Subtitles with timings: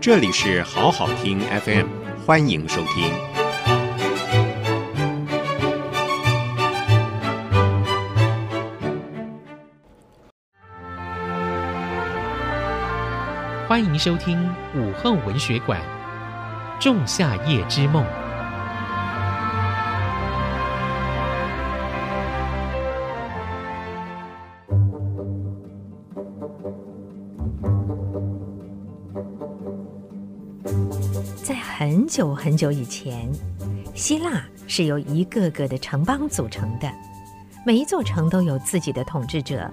[0.00, 1.86] 这里是好好听 FM，
[2.24, 3.12] 欢迎收听。
[13.68, 14.42] 欢迎收听
[14.74, 15.78] 午后文学馆
[16.82, 18.02] 《仲夏夜之梦》。
[32.10, 33.30] 久很久以前，
[33.94, 36.90] 希腊是由一个个的城邦组成的，
[37.64, 39.70] 每一座城都有自己的统治者，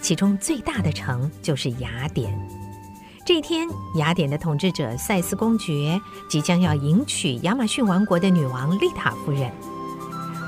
[0.00, 2.32] 其中最大的城就是雅典。
[3.26, 3.66] 这一天，
[3.96, 9.50] 雅典的统治者赛斯公爵即将要迎娶亚马逊王国的女王丽塔夫人，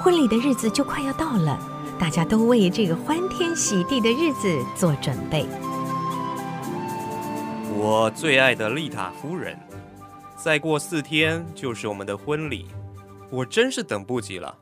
[0.01, 1.59] 婚礼的日子就快要到了，
[1.99, 5.45] 大家都为这个欢天喜地的日子做准备。
[7.75, 9.59] 我最爱的丽塔夫人。
[10.43, 12.67] 再过四天就是我们的婚礼，
[13.31, 14.59] 我真是等不及了。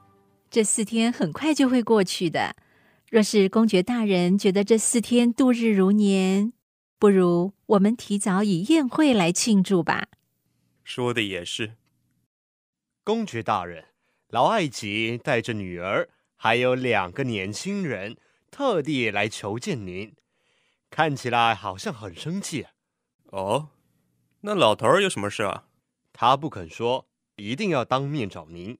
[0.50, 2.54] 这四天很快就会过去的。
[3.08, 6.52] 若是公爵大人觉得这四天度日如年，
[6.98, 10.08] 不如我们提早以宴会来庆祝吧。
[10.84, 11.76] 说的也是。
[13.02, 13.86] 公爵大人，
[14.28, 18.18] 劳爱吉带着女儿还有两个年轻人，
[18.50, 20.12] 特地来求见您，
[20.90, 22.66] 看起来好像很生气。
[23.30, 23.70] 哦，
[24.42, 25.64] 那老头儿有什么事啊？
[26.12, 28.78] 他不肯说，一定要当面找您。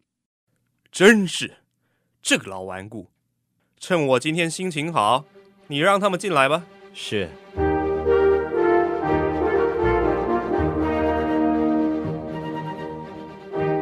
[0.93, 1.59] 真是，
[2.21, 3.11] 这个老顽固！
[3.79, 5.25] 趁我今天心情好，
[5.69, 6.65] 你让他们进来吧。
[6.93, 7.31] 是。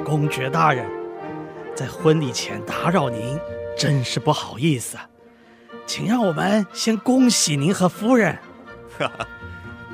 [0.05, 0.88] 公爵大人，
[1.74, 3.38] 在婚礼前打扰您，
[3.77, 4.96] 真是不好意思。
[5.86, 8.38] 请让我们先恭喜您和夫人。
[8.98, 9.27] 哈哈，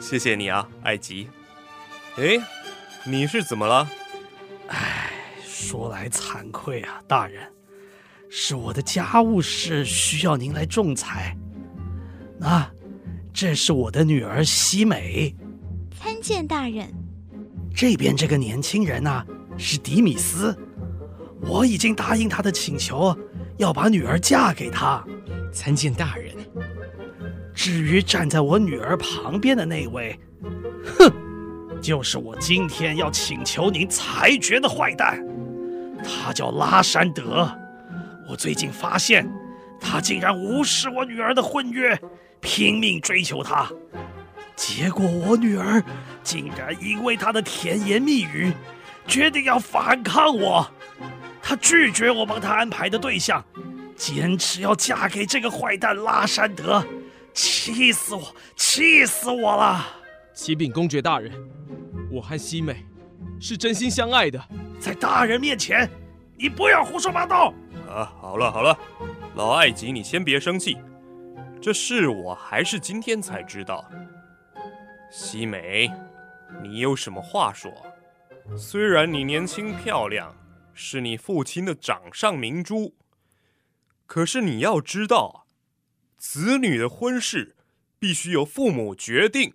[0.00, 1.30] 谢谢你啊，艾吉。
[2.16, 2.38] 哎。
[3.06, 3.86] 你是怎么了？
[4.68, 5.10] 唉，
[5.46, 7.46] 说来惭愧啊，大人，
[8.30, 11.36] 是我的家务事需要您来仲裁。
[12.38, 12.66] 那，
[13.30, 15.34] 这是我的女儿西美。
[16.00, 16.88] 参见大人。
[17.74, 19.26] 这边这个年轻人呢，
[19.58, 20.56] 是迪米斯。
[21.42, 23.14] 我已经答应他的请求，
[23.58, 25.04] 要把女儿嫁给他。
[25.52, 26.34] 参见大人。
[27.52, 30.18] 至于站在我女儿旁边的那位，
[30.98, 31.23] 哼。
[31.84, 35.22] 就是我今天要请求您裁决的坏蛋，
[36.02, 37.46] 他叫拉山德。
[38.26, 39.30] 我最近发现，
[39.78, 41.94] 他竟然无视我女儿的婚约，
[42.40, 43.70] 拼命追求她。
[44.56, 45.84] 结果我女儿
[46.22, 48.50] 竟然因为他的甜言蜜语，
[49.06, 50.66] 决定要反抗我。
[51.42, 53.44] 她拒绝我帮她安排的对象，
[53.94, 56.82] 坚持要嫁给这个坏蛋拉山德。
[57.34, 58.34] 气死我！
[58.56, 59.86] 气死我了！
[60.34, 61.32] 启禀公爵大人。
[62.10, 62.84] 我和西美
[63.40, 64.42] 是真心相爱的，
[64.78, 65.88] 在大人面前，
[66.36, 67.54] 你不要胡说八道。
[67.88, 68.76] 啊，好了好了，
[69.36, 70.76] 老爱吉，你先别生气。
[71.62, 73.88] 这事我还是今天才知道。
[75.10, 75.90] 西美，
[76.62, 77.72] 你有什么话说？
[78.56, 80.36] 虽然你年轻漂亮，
[80.74, 82.94] 是你父亲的掌上明珠，
[84.06, 85.46] 可是你要知道，
[86.18, 87.56] 子女的婚事
[87.98, 89.54] 必须由父母决定。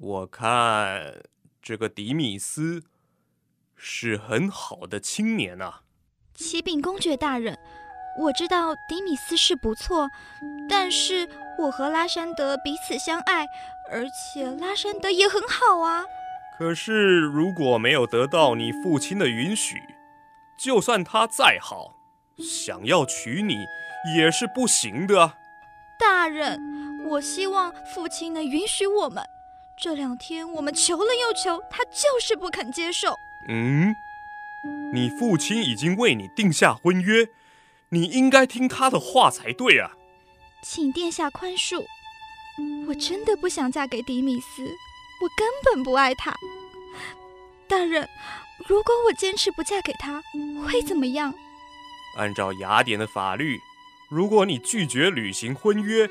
[0.00, 1.14] 我看
[1.60, 2.82] 这个迪米斯
[3.76, 5.82] 是很好的青年啊。
[6.34, 7.58] 启禀公爵大人，
[8.18, 10.08] 我知道迪米斯是不错，
[10.70, 11.28] 但是
[11.58, 13.44] 我和拉山德彼此相爱，
[13.90, 16.06] 而且拉山德也很好啊。
[16.56, 19.82] 可是如果没有得到你父亲的允许，
[20.58, 21.94] 就算他再好，
[22.38, 23.66] 想要娶你
[24.16, 25.34] 也是不行的。
[25.98, 26.58] 大人，
[27.04, 29.22] 我希望父亲能允许我们。
[29.82, 33.18] 这两天我们求了又求，他就是不肯接受。
[33.48, 33.96] 嗯，
[34.92, 37.28] 你父亲已经为你定下婚约，
[37.88, 39.92] 你应该听他的话才对啊。
[40.62, 41.86] 请殿下宽恕，
[42.86, 44.64] 我真的不想嫁给迪米斯，
[45.22, 46.34] 我根本不爱他。
[47.66, 48.06] 大人，
[48.68, 50.22] 如果我坚持不嫁给他，
[50.66, 51.32] 会怎么样？
[52.18, 53.58] 按照雅典的法律，
[54.10, 56.06] 如果你拒绝履行婚约，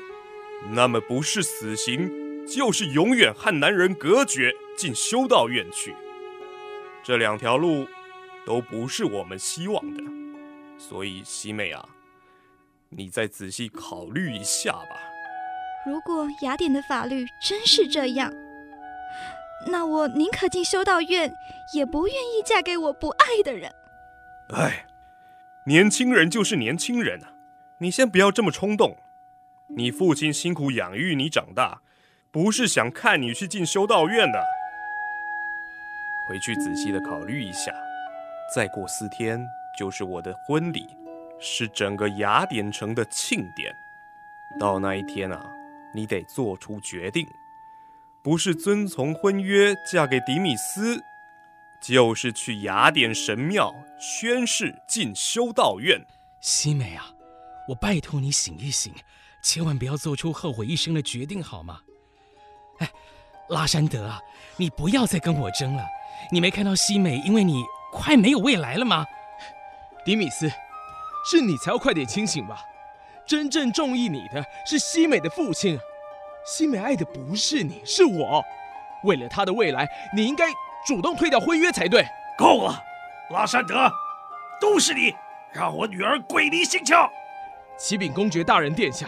[0.70, 2.10] 那么不是死刑。
[2.50, 5.94] 就是永远和男人隔绝，进修道院去。
[7.00, 7.86] 这两条路
[8.44, 10.02] 都不是我们希望的，
[10.76, 11.88] 所以西妹啊，
[12.88, 15.00] 你再仔细考虑一下吧。
[15.86, 18.32] 如果雅典的法律真是这样，
[19.68, 21.32] 那我宁可进修道院，
[21.72, 23.72] 也不愿意嫁给我不爱的人。
[24.54, 24.86] 哎，
[25.66, 27.32] 年轻人就是年轻人啊，
[27.78, 28.96] 你先不要这么冲动。
[29.68, 31.80] 你父亲辛苦养育你长大。
[32.32, 34.40] 不是想看你去进修道院的。
[36.28, 37.72] 回去仔细的考虑一下。
[38.54, 39.44] 再过四天
[39.78, 40.96] 就是我的婚礼，
[41.40, 43.74] 是整个雅典城的庆典。
[44.58, 45.44] 到那一天啊，
[45.92, 47.26] 你得做出决定，
[48.22, 51.02] 不是遵从婚约嫁给迪米斯，
[51.80, 56.04] 就是去雅典神庙宣誓进修道院。
[56.40, 57.12] 西美啊，
[57.68, 58.92] 我拜托你醒一醒，
[59.42, 61.80] 千万不要做出后悔一生的决定，好吗？
[62.80, 62.90] 哎，
[63.48, 64.20] 拉山德啊，
[64.56, 65.84] 你不要再跟我争了。
[66.30, 69.06] 你没看到西美因为你快没有未来了吗？
[70.04, 70.50] 迪米斯，
[71.30, 72.64] 是你才要快点清醒吧？
[73.26, 75.78] 真正中意你的是西美的父亲，
[76.44, 78.44] 西美爱的不是你，是我。
[79.04, 80.46] 为了他的未来，你应该
[80.86, 82.04] 主动退掉婚约才对。
[82.36, 82.82] 够了，
[83.30, 83.90] 拉山德，
[84.60, 85.14] 都是你
[85.52, 87.08] 让我女儿鬼迷心窍。
[87.78, 89.06] 启禀公爵大人殿下，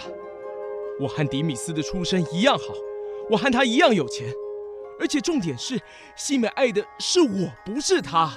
[1.01, 2.65] 我和迪米斯的出身一样好，
[3.31, 4.27] 我和他一样有钱，
[5.01, 5.81] 而且重点是
[6.17, 8.33] 西美爱的是我，不是他。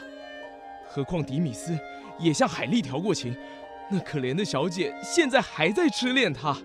[0.88, 1.78] 何况迪米斯
[2.20, 3.36] 也向海莉调过情。
[3.92, 6.58] 那可怜的小姐现在还在痴恋他，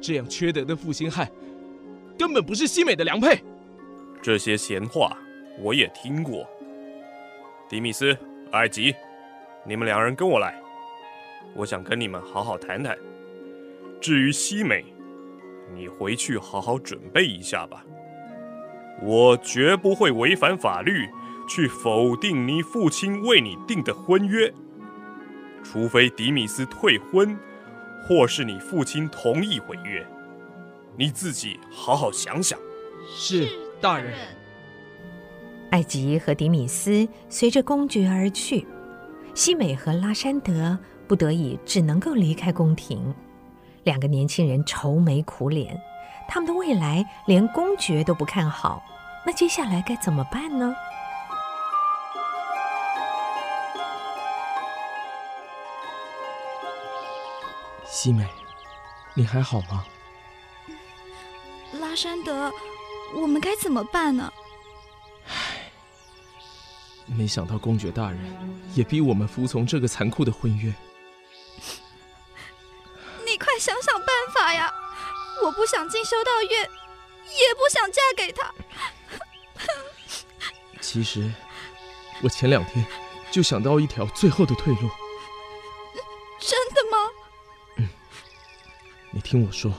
[0.00, 1.30] 这样缺德的负心汉，
[2.18, 3.40] 根本不是西美的良配。
[4.20, 5.16] 这些闲话
[5.60, 6.44] 我也听过。
[7.68, 8.16] 迪米斯、
[8.50, 8.92] 艾吉，
[9.64, 10.60] 你们两人跟我来，
[11.54, 12.98] 我想跟你们好好谈谈。
[14.00, 14.91] 至于西美，
[15.74, 17.84] 你回去好好准备一下吧。
[19.02, 21.08] 我绝不会违反法律
[21.48, 24.52] 去否定你父亲为你定的婚约。
[25.64, 27.36] 除非迪米斯退婚，
[28.06, 30.06] 或是你父亲同意毁约，
[30.96, 32.58] 你自己好好想想。
[33.08, 33.48] 是，
[33.80, 34.12] 大人。
[35.70, 38.66] 艾吉和迪米斯随着公爵而去，
[39.34, 40.78] 西美和拉山德
[41.08, 43.14] 不得已只能够离开宫廷。
[43.84, 45.80] 两个年轻人愁眉苦脸，
[46.28, 48.82] 他们的未来连公爵都不看好，
[49.26, 50.74] 那接下来该怎么办呢？
[57.84, 58.26] 西美，
[59.14, 59.84] 你还好吗？
[61.80, 62.52] 拉山德，
[63.14, 64.32] 我们该怎么办呢？
[65.28, 65.70] 唉，
[67.06, 68.20] 没想到公爵大人
[68.74, 70.72] 也逼我们服从这个残酷的婚约。
[75.52, 78.50] 我不想进修道院，也不想嫁给他。
[80.80, 81.30] 其实，
[82.22, 82.82] 我前两天
[83.30, 84.88] 就想到一条最后的退路。
[86.40, 87.10] 真的吗？
[87.76, 87.88] 嗯
[89.10, 89.70] 你听我说，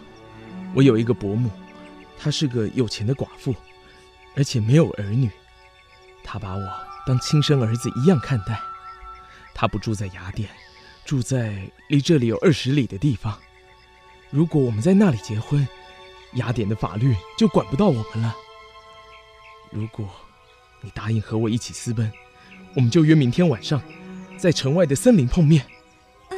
[0.75, 1.49] 我有一个伯母，
[2.19, 3.55] 她是个有钱的寡妇，
[4.35, 5.27] 而且没有儿女。
[6.23, 6.61] 她把我
[7.07, 8.61] 当亲生儿子一样看待。
[9.55, 10.47] 她不住在雅典，
[11.03, 13.41] 住在离这里有二十里的地方。
[14.33, 15.68] 如果我们在那里结婚，
[16.33, 18.35] 雅典的法律就管不到我们了。
[19.69, 20.09] 如果
[20.81, 22.12] 你答应和我一起私奔，
[22.75, 23.80] 我们就约明天晚上，
[24.35, 25.63] 在城外的森林碰面。
[26.30, 26.35] 啊，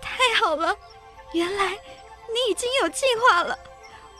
[0.00, 0.74] 太好了！
[1.34, 3.58] 原来你已经有计划了，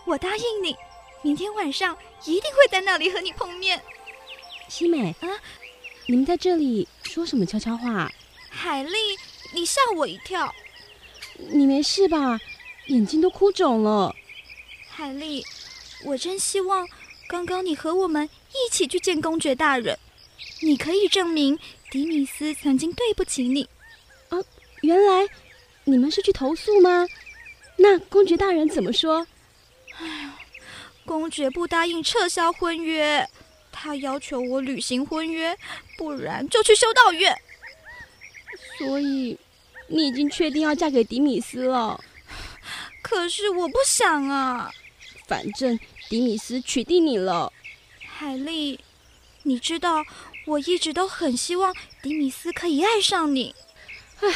[0.04, 0.76] 我答应你，
[1.22, 1.96] 明天晚上
[2.26, 3.82] 一定会在那里和你碰面。
[4.68, 5.28] 西美啊，
[6.04, 8.12] 你们在这里说什么悄悄话？
[8.50, 8.92] 海丽，
[9.54, 10.54] 你吓我一跳。
[11.38, 12.38] 你没事吧？
[12.86, 14.14] 眼睛都哭肿了。
[14.88, 15.44] 海丽，
[16.04, 16.86] 我真希望
[17.28, 19.98] 刚刚你和我们一起去见公爵大人，
[20.62, 21.58] 你可以证明
[21.90, 23.68] 迪米斯曾经对不起你。
[24.28, 24.38] 啊，
[24.82, 25.28] 原来。
[25.88, 27.06] 你们是去投诉吗？
[27.76, 29.24] 那公爵大人怎么说？
[30.00, 30.36] 哎呀，
[31.04, 33.24] 公爵不答应撤销婚约，
[33.70, 35.56] 他要求我履行婚约，
[35.96, 37.32] 不然就去修道院。
[38.76, 39.38] 所以，
[39.86, 42.02] 你已经确定要嫁给迪米斯了？
[43.08, 44.68] 可是我不想啊。
[45.28, 47.52] 反正迪米斯取缔你了。
[48.04, 48.80] 海莉，
[49.44, 50.04] 你知道
[50.44, 51.72] 我一直都很希望
[52.02, 53.54] 迪米斯可以爱上你。
[54.22, 54.28] 唉。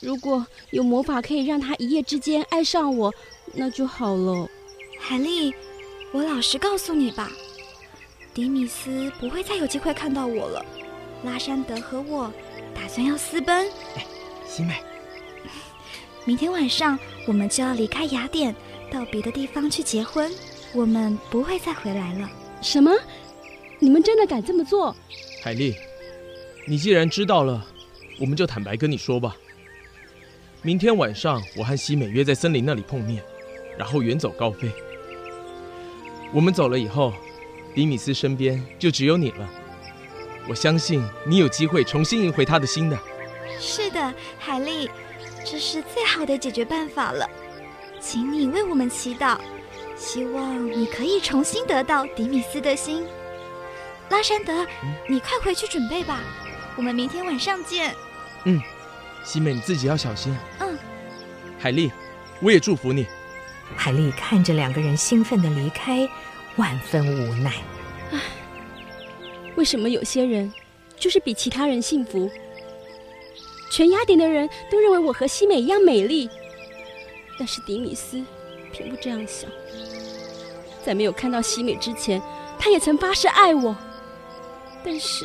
[0.00, 3.12] 如果有魔法可以让他一夜之间爱上我，
[3.52, 4.48] 那就好了。
[4.98, 5.54] 海莉，
[6.10, 7.30] 我老实告诉你吧，
[8.32, 10.64] 迪米斯不会再有机会看到我了。
[11.22, 12.32] 拉山德和我
[12.74, 13.68] 打算要私奔。
[13.94, 14.06] 哎，
[14.48, 14.82] 西美，
[16.24, 16.98] 明天晚上
[17.30, 18.52] 我们就要离开雅典，
[18.90, 20.28] 到别的地方去结婚。
[20.72, 22.28] 我们不会再回来了。
[22.60, 22.90] 什么？
[23.78, 24.92] 你们真的敢这么做？
[25.40, 25.76] 海丽，
[26.66, 27.64] 你既然知道了，
[28.18, 29.36] 我们就坦白跟你说吧。
[30.60, 33.22] 明天晚上，我和西美约在森林那里碰面，
[33.78, 34.68] 然后远走高飞。
[36.32, 37.12] 我们走了以后，
[37.76, 39.48] 迪米斯身边就只有你了。
[40.48, 42.98] 我相信你有机会重新赢回他的心的。
[43.60, 44.90] 是的，海莉，
[45.44, 47.28] 这是最好的解决办法了。
[48.00, 49.38] 请你为我们祈祷，
[49.96, 53.06] 希望你可以重新得到迪米斯的心。
[54.08, 54.66] 拉山德，
[55.08, 56.20] 你快回去准备吧，
[56.76, 57.94] 我们明天晚上见。
[58.44, 58.60] 嗯，
[59.22, 60.36] 西美你自己要小心。
[60.60, 60.78] 嗯，
[61.58, 61.92] 海丽，
[62.40, 63.06] 我也祝福你。
[63.76, 66.08] 海丽看着两个人兴奋的离开，
[66.56, 67.52] 万分无奈。
[68.10, 68.18] 唉，
[69.56, 70.52] 为什么有些人
[70.96, 72.30] 就是比其他人幸福？
[73.70, 76.28] 全雅典的人都认为我和西美一样美丽，
[77.38, 78.22] 但是迪米斯
[78.72, 79.48] 并不这样想。
[80.84, 82.20] 在没有看到西美之前，
[82.58, 83.76] 他也曾发誓爱我。
[84.82, 85.24] 但是，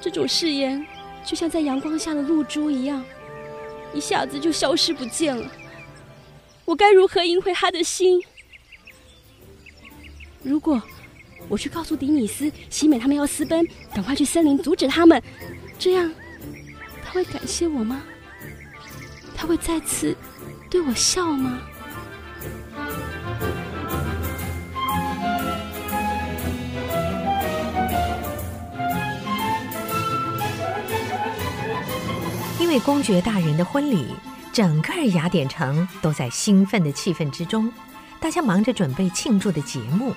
[0.00, 0.84] 这种誓言
[1.24, 3.04] 就像在阳光下的露珠一样，
[3.92, 5.50] 一下子就消失不见了。
[6.64, 8.20] 我该如何赢回他的心？
[10.42, 10.82] 如果
[11.48, 15.22] 我去告诉迪米斯、西美他们要私奔，赶快去森林阻止他们，
[15.78, 16.10] 这样
[17.14, 18.02] 会感谢我吗？
[19.36, 20.16] 他会再次
[20.68, 21.60] 对我笑吗？
[32.58, 34.08] 因为公爵大人的婚礼。
[34.52, 37.72] 整个雅典城都在兴奋的气氛之中，
[38.20, 40.14] 大家忙着准备庆祝的节目。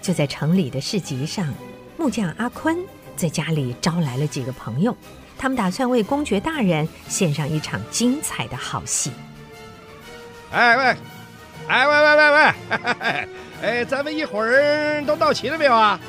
[0.00, 1.52] 就在城里的市集上，
[1.96, 2.78] 木匠阿坤
[3.16, 4.96] 在家里招来了几个朋友，
[5.38, 9.12] 他们打算为公爵大人献上一场精彩的好戏。
[10.50, 10.96] 哎喂，
[11.68, 13.28] 哎喂喂喂喂，
[13.62, 16.00] 哎，咱们一会儿都到齐了没有啊？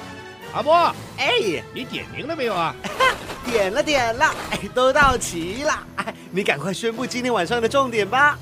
[0.53, 0.74] 阿波，
[1.17, 1.29] 哎，
[1.74, 2.75] 你点名了没有啊？
[3.45, 5.88] 点了点了，哎，都到齐了。
[5.98, 8.38] 哎，你赶快宣布今天晚上的重点吧。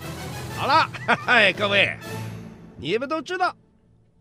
[0.55, 0.89] 好了，
[1.27, 1.97] 哎，各位，
[2.77, 3.55] 你们都知道，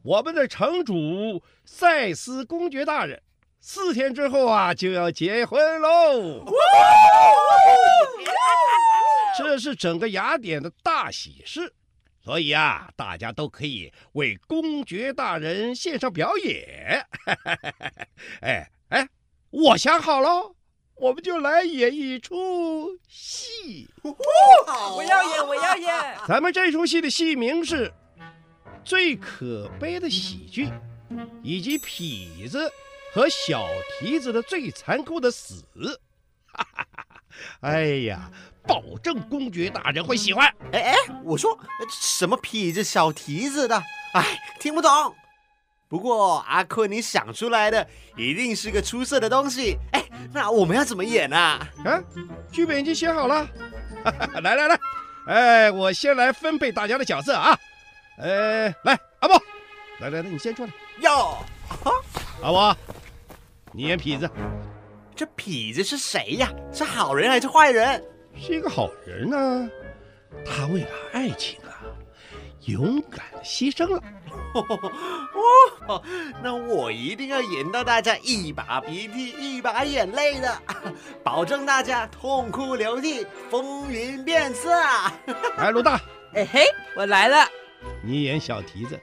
[0.02, 3.23] 我们的城主赛斯公爵大人
[3.68, 6.44] 四天之后啊就要结婚喽。
[9.37, 11.75] 这是整个雅典的大喜事，
[12.23, 17.04] 所以啊，大家都可以为公爵大人献上表演。
[18.40, 19.08] 哎哎，
[19.50, 20.54] 我想好了。
[20.94, 23.90] 我们就来演一出戏。
[24.04, 25.90] 我要演，我要演。
[26.28, 27.88] 咱们这出戏的戏名是
[28.85, 30.66] 《最可悲的喜剧》，
[31.42, 32.73] 以及痞子
[33.16, 33.66] 和小
[33.99, 35.64] 蹄子的最残酷的死。
[37.61, 38.30] 哎呀，
[38.62, 40.46] 保证公爵大人会喜欢。
[40.70, 40.94] 哎哎，
[41.25, 41.58] 我说
[41.88, 43.82] 什么痞子小蹄子的？
[44.12, 44.90] 哎，听不懂。
[45.88, 49.78] 不过阿坤，你想出来的一定是个出色的东西。
[49.92, 50.04] 哎，
[50.35, 51.38] 那我们要怎么演呢？
[51.38, 51.70] 啊？
[51.87, 52.02] 啊，
[52.52, 53.49] 剧本已经写好了。
[54.42, 54.80] 来来来，
[55.26, 57.58] 哎，我先来分配大家的角色啊。
[58.18, 59.42] 呃，来，阿波，
[60.00, 60.70] 来来来，你先出来。
[61.00, 61.38] 哟，
[62.42, 62.76] 阿波，
[63.76, 64.30] 你演痞子。
[65.14, 66.50] 这痞子是谁呀？
[66.73, 68.02] 是好人还是坏人？
[68.35, 69.68] 是一个好人呢，啊。
[70.47, 71.85] 他为了爱情啊，
[72.64, 74.02] 勇敢的牺牲了。
[75.88, 76.02] 哦，
[76.42, 80.59] 那我一定要演到大家一把鼻涕一把眼泪的，
[81.23, 84.73] 保证大家痛哭流涕，风云变色。
[85.59, 86.00] 哎，老大，
[86.33, 86.64] 哎嘿，
[86.97, 87.47] 我来了。
[88.02, 88.99] 你演小蹄子。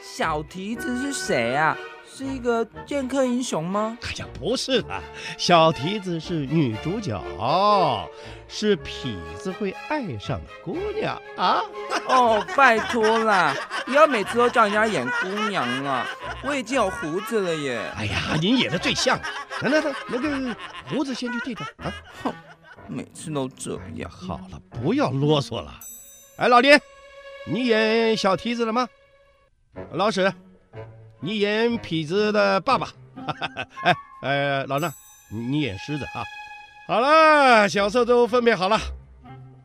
[0.00, 1.76] 小蹄子是谁啊？
[2.18, 3.96] 是一个剑客英雄吗？
[4.02, 5.00] 哎呀，不是的，
[5.36, 7.22] 小蹄子是女主角，
[8.48, 11.62] 是痞子会爱上的姑娘啊！
[12.08, 13.54] 哦，拜托啦，
[13.86, 16.04] 不要每次都叫人家演姑娘啊！
[16.42, 17.88] 我已经有胡子了耶！
[17.96, 19.16] 哎呀，您演的最像，
[19.60, 20.56] 来来来，那个
[20.88, 21.94] 胡子先去剃掉啊！
[22.24, 22.34] 哼，
[22.88, 24.10] 每次都这样。
[24.10, 25.72] 好了，不要啰嗦了。
[26.38, 26.76] 哎，老林，
[27.46, 28.88] 你演小蹄子了吗？
[29.92, 30.32] 老史。
[31.20, 32.88] 你演痞子的爸爸，
[33.82, 34.90] 哎，呃，老衲，
[35.30, 36.22] 你演狮子啊。
[36.86, 38.78] 好了，角色都分配好了，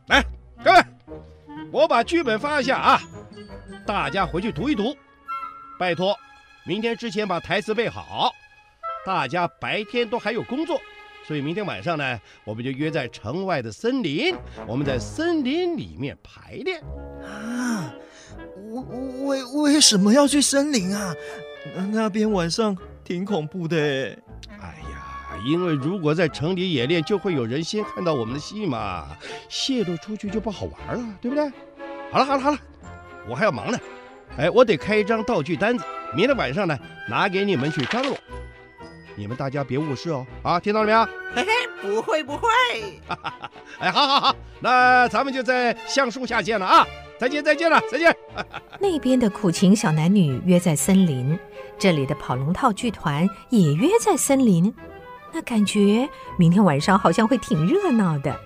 [0.08, 0.22] 来，
[0.62, 0.84] 各位，
[1.70, 3.00] 我把剧本发一下啊，
[3.86, 4.96] 大家回去读一读，
[5.78, 6.16] 拜托，
[6.66, 8.32] 明天之前把台词背好。
[9.06, 10.80] 大家白天都还有工作，
[11.26, 14.34] 所以明天晚上呢，我们就约在城外的森林，
[14.66, 16.80] 我们在森林里面排练。
[17.22, 17.53] 啊
[18.76, 18.84] 啊。
[19.24, 21.14] 为为什么要去森林啊？
[21.90, 23.76] 那边晚上挺恐怖的。
[24.60, 29.06] 哎呀，因为如果在城里演练，就会有人先看到我们的戏嘛，
[29.48, 31.50] 泄露出去就不好玩了，对不对？
[32.12, 32.58] 好了好了好了，
[33.28, 33.78] 我还要忙呢。
[34.36, 36.78] 哎，我得开一张道具单子，明天晚上呢
[37.08, 38.16] 拿给你们去张罗。
[39.16, 41.04] 你们大家别误事哦，啊，听到了没有？
[41.34, 41.50] 嘿嘿，
[41.80, 42.48] 不会不会。
[43.78, 46.86] 哎，好好好，那咱们就在橡树下见了啊。
[47.18, 48.14] 再见，再见了，再见。
[48.80, 51.38] 那边的苦情小男女约在森林，
[51.78, 54.74] 这里的跑龙套剧团也约在森林。
[55.32, 58.38] 那感觉明天晚上好像会挺热闹的。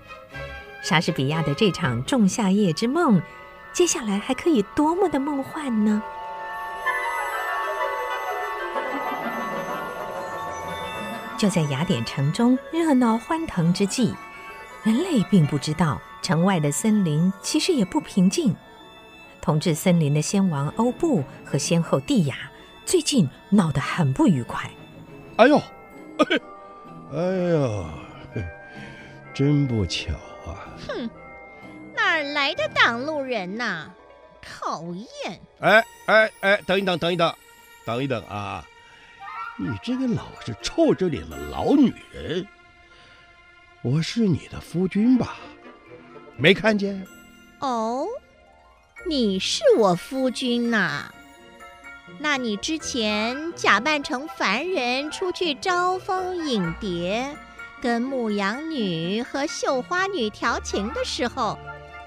[0.82, 3.18] 莎士比亚的这场《仲夏夜之梦》，
[3.72, 6.02] 接下来还可以多么的梦幻呢？
[11.36, 14.14] 就在雅典城中热闹欢腾之际，
[14.88, 18.56] 人类并不知道城外的森林其实也不平静。
[19.38, 22.50] 统治森林的先王欧布和先后蒂雅
[22.86, 24.70] 最近闹得很不愉快。
[25.36, 25.60] 哎呦，
[27.12, 27.84] 哎呦，
[29.34, 30.14] 真不巧
[30.46, 30.72] 啊！
[30.88, 31.10] 哼，
[31.94, 33.94] 哪儿来的挡路人呐、啊？
[34.40, 35.38] 讨厌！
[35.60, 37.30] 哎哎哎，等一等，等一等，
[37.84, 38.64] 等一等啊！
[39.58, 42.48] 你这个老是臭着脸的老女人，
[43.82, 45.36] 我是你的夫君吧？
[46.36, 47.06] 没看见？
[47.60, 48.06] 哦。
[49.08, 51.14] 你是我夫君呐、啊？
[52.18, 57.36] 那你之前假扮成凡人出去招蜂引蝶，
[57.80, 61.56] 跟牧羊女和绣花女调情的时候，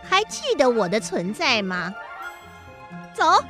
[0.04, 1.96] 还记得我的存在吗？
[3.14, 3.42] 走，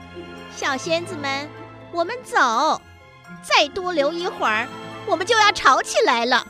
[0.56, 1.50] 小仙子们，
[1.92, 2.80] 我们走。
[3.42, 4.68] 再多留一会儿，
[5.08, 6.46] 我们就要吵起来了。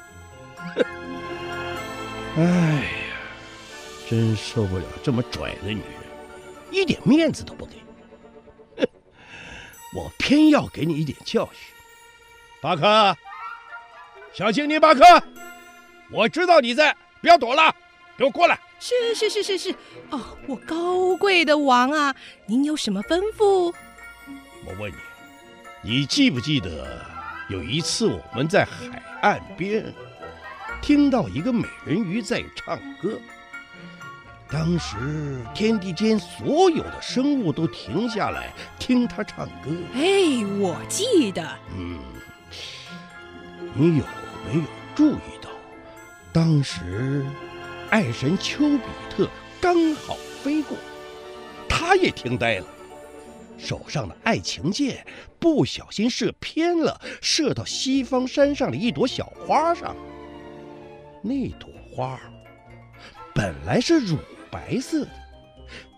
[2.38, 2.84] 哎呀，
[4.10, 6.02] 真受不了这么拽的女人。
[6.72, 7.76] 一点面子都不给，
[8.78, 8.88] 哼！
[9.94, 11.74] 我偏要给你一点教训。
[12.62, 13.18] 巴克，
[14.34, 15.04] 小精灵巴克，
[16.10, 17.76] 我知道你在，不要躲了，
[18.18, 18.58] 给我过来。
[18.80, 19.76] 是是是是是，
[20.10, 23.74] 哦，我高贵的王啊，您有什么吩咐？
[24.66, 24.90] 我问
[25.84, 27.06] 你，你记不记得
[27.50, 29.94] 有一次我们在海岸边
[30.82, 33.20] 听到一个美人鱼在唱歌？
[34.50, 39.72] 当时天地间所有的生物都停下来听她唱歌。
[39.94, 41.42] 哎，我记得。
[41.78, 42.00] 嗯，
[43.74, 44.04] 你有
[44.46, 44.64] 没有
[44.94, 45.50] 注意到，
[46.34, 47.26] 当时
[47.90, 49.30] 爱神丘比特
[49.62, 50.78] 刚好飞过，
[51.70, 52.66] 他也听呆了，
[53.58, 55.06] 手上的爱情箭
[55.40, 59.96] 不小心射偏了，射到西方山上的一朵小花上。
[61.22, 62.20] 那朵花
[63.34, 64.18] 本来是乳。
[64.54, 65.12] 白色的，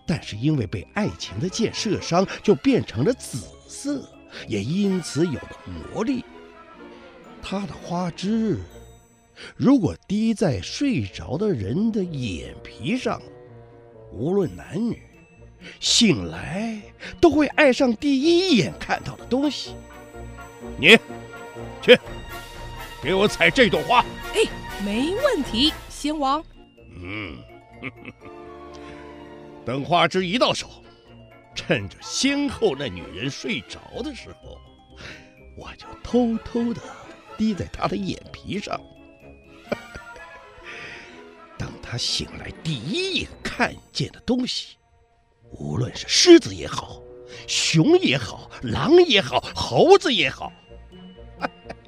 [0.06, 4.08] 但是因为被爱情的箭射伤，就变成了紫色，
[4.46, 6.24] 也因此有了魔力。
[7.42, 8.60] 它的花枝
[9.56, 13.20] 如果滴在睡着的人的眼皮上，
[14.12, 15.02] 无论男女，
[15.80, 16.80] 醒来
[17.20, 19.74] 都会爱上第一眼看到的东西。
[20.78, 20.96] 你
[21.82, 21.98] 去，
[23.02, 23.98] 给我采这朵花。
[24.32, 24.48] 哎，
[24.84, 26.44] 没问题，先王。
[27.00, 27.38] 嗯。
[29.64, 30.68] 等花枝一到手，
[31.54, 34.58] 趁着先后那女人睡着的时候，
[35.56, 36.82] 我就偷偷的
[37.38, 38.78] 滴在她的眼皮上。
[41.56, 44.76] 等她醒来，第一眼看见的东西，
[45.52, 47.00] 无论是狮子也好，
[47.46, 50.52] 熊也好，狼也好，猴子也好，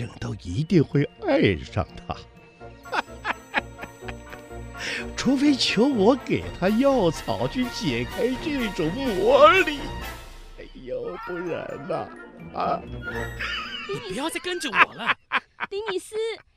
[0.00, 2.16] 正都一定会爱上他。
[5.14, 9.78] 除非求我给他药草去解开这种魔力，
[10.58, 12.08] 哎呦，不然呢？
[12.58, 12.80] 啊！
[13.86, 15.14] 你不要再跟着我了，
[15.68, 16.16] 迪米斯，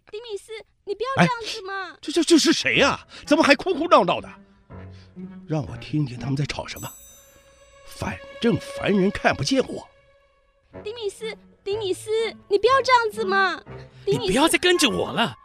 [0.09, 0.53] 迪米斯，
[0.85, 1.91] 你不要这样子嘛！
[1.91, 3.07] 哎、这这这是谁呀、啊？
[3.25, 4.29] 怎么还哭哭闹闹的？
[5.45, 6.89] 让我听听他们在吵什么。
[7.85, 9.85] 反正凡人看不见我。
[10.81, 12.09] 迪米斯，迪米斯，
[12.49, 13.61] 你不要这样子嘛！
[14.05, 15.37] 迪米斯，你不要再跟着我了，啊、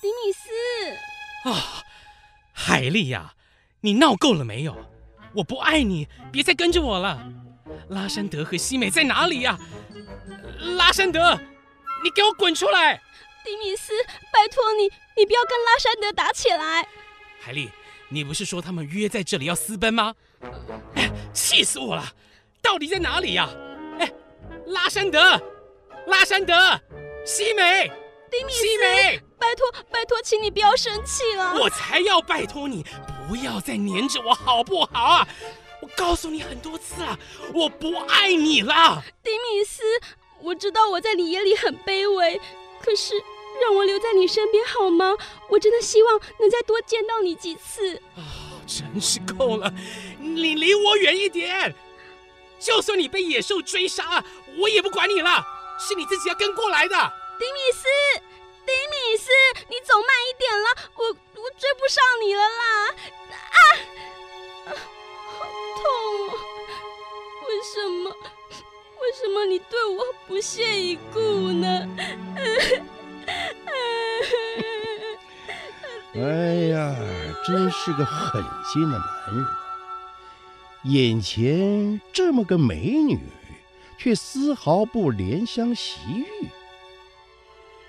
[0.00, 1.50] 迪米斯。
[1.50, 1.82] 啊！
[2.52, 3.34] 海莉呀，
[3.80, 4.76] 你闹够了没有？
[5.34, 7.26] 我不爱你，别再跟着我了。
[7.88, 9.58] 拉山德和西美在哪里呀？
[10.76, 11.38] 拉山德，
[12.02, 13.00] 你给我滚出来！
[13.44, 13.92] 迪米斯，
[14.32, 14.84] 拜托你，
[15.16, 16.86] 你不要跟拉山德打起来。
[17.40, 17.70] 海莉，
[18.08, 20.14] 你不是说他们约在这里要私奔吗？
[20.94, 22.12] 哎，气死我了！
[22.60, 23.48] 到底在哪里呀？
[23.98, 24.12] 哎，
[24.66, 25.40] 拉山德，
[26.06, 26.54] 拉山德，
[27.24, 27.90] 西美。
[28.30, 31.54] 迪米斯，拜托拜托，请你不要生气了。
[31.60, 32.84] 我才要拜托你，
[33.28, 35.28] 不要再黏着我，好不好啊？
[35.82, 37.18] 我告诉你很多次了，
[37.52, 39.04] 我不爱你了。
[39.22, 39.82] 迪米斯，
[40.40, 42.40] 我知道我在你眼里很卑微，
[42.80, 43.14] 可是
[43.60, 45.14] 让我留在你身边好吗？
[45.50, 47.96] 我真的希望能再多见到你几次。
[48.16, 49.70] 啊、哦，真是够了，
[50.18, 51.74] 你离我远一点。
[52.58, 54.24] 就算你被野兽追杀，
[54.58, 55.44] 我也不管你了。
[55.78, 56.94] 是你自己要跟过来的。
[57.38, 57.84] 迪米斯，
[58.64, 59.30] 迪米斯，
[59.68, 62.94] 你走慢一点了，我我追不上你了啦！
[63.30, 63.58] 啊，
[64.66, 64.68] 啊
[65.26, 65.44] 好
[65.76, 65.82] 痛
[66.28, 66.30] 啊！
[67.48, 68.10] 为什么？
[69.00, 71.20] 为什么你对我不屑一顾
[71.52, 71.88] 呢？
[76.14, 76.20] 哎
[76.70, 76.94] 呀，
[77.44, 79.46] 真是个狠心的男人！
[80.84, 83.18] 眼前这么个美女，
[84.02, 86.48] 却丝毫不怜香惜玉。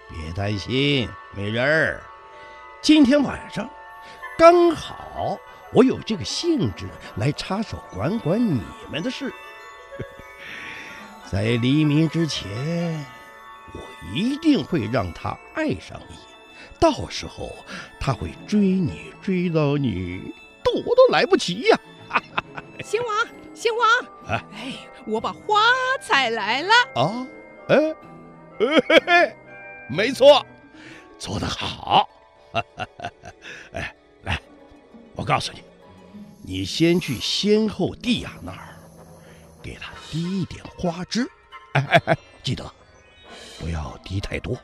[0.10, 2.04] 别担心，美人儿，
[2.84, 3.68] 今天晚上
[4.38, 5.40] 刚好
[5.74, 9.34] 我有这个兴致来插手管管你们的事。
[11.32, 13.04] 在黎明之前，
[13.74, 13.80] 我
[14.14, 16.16] 一定会让他爱上你，
[16.80, 17.56] 到时候
[18.00, 20.32] 他会追你追到你
[20.64, 21.80] 躲都来不及呀！
[22.86, 24.74] 先王，先王，啊、哎，
[25.06, 25.62] 我把花
[26.02, 26.74] 采来了。
[26.96, 27.28] 啊，
[27.70, 27.96] 哎，
[28.60, 29.36] 嘿嘿，
[29.88, 30.46] 没错，
[31.20, 32.10] 做得好。
[33.74, 34.40] 哎，来，
[35.16, 35.64] 我告诉你，
[36.42, 38.76] 你先去先后蒂雅那儿，
[39.62, 41.30] 给他滴一点花汁。
[41.74, 42.70] 哎哎哎，记得
[43.60, 44.58] 不要滴太多。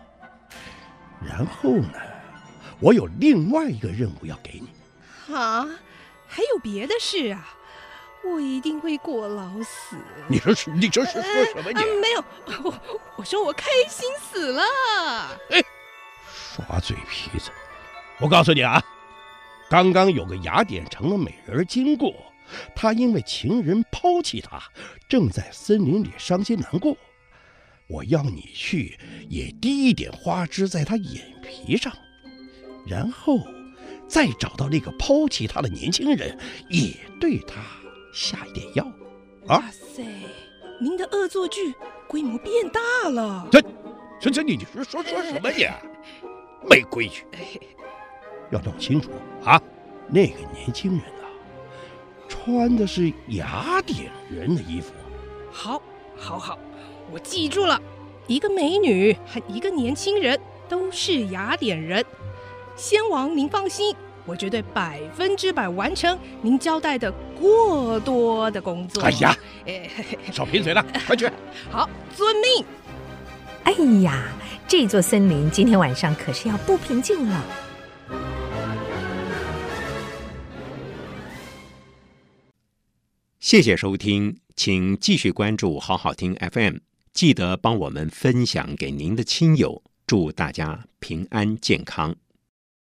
[1.25, 1.99] 然后呢，
[2.79, 5.35] 我有另外一个任务要给你。
[5.35, 5.67] 啊，
[6.27, 7.55] 还有别的事啊？
[8.25, 9.97] 我一定会过劳死。
[10.27, 10.69] 你说是？
[10.71, 11.79] 你这是说什么你？
[11.79, 12.23] 你、呃呃、没有，
[12.63, 14.63] 我我说我开心死了。
[15.49, 15.61] 哎，
[16.27, 17.49] 耍嘴皮子！
[18.19, 18.83] 我告诉你啊，
[19.69, 22.13] 刚刚有个雅典城的美人经过，
[22.75, 24.61] 她因为情人抛弃她，
[25.07, 26.97] 正在森林里伤心难过。
[27.87, 31.91] 我要你去，也滴一点花枝在她眼皮上，
[32.85, 33.39] 然后
[34.07, 36.37] 再找到那个抛弃她的年轻人，
[36.69, 37.61] 也对她。
[38.11, 38.83] 下一点药，
[39.47, 39.57] 啊！
[39.57, 40.03] 哇塞，
[40.81, 41.73] 您的恶作剧
[42.07, 43.47] 规模变大了。
[43.51, 43.61] 这、
[44.19, 45.67] 这、这，你你说说说什么你？
[46.69, 47.25] 没规矩，
[48.51, 49.11] 要弄清楚
[49.43, 49.61] 啊！
[50.07, 51.29] 那个年轻人啊，
[52.27, 54.91] 穿的是雅典人的衣服。
[55.51, 55.81] 好，
[56.17, 56.59] 好，好，
[57.11, 57.81] 我记住了。
[58.27, 62.05] 一个美女和一个年轻人都是雅典人。
[62.75, 63.95] 先王，您放心。
[64.29, 69.01] 我绝对百分之百完成您交代的过多的工作。
[69.01, 69.35] 哎呀，
[70.31, 71.27] 少贫嘴了， 快去！
[71.71, 72.63] 好，遵命。
[73.63, 73.71] 哎
[74.03, 74.29] 呀，
[74.67, 77.43] 这座森林今天晚上可是要不平静了。
[83.39, 86.75] 谢谢收听，请继续关注好好听 FM，
[87.13, 92.15] 记得帮我们分享给您的亲友，祝大家平安健康。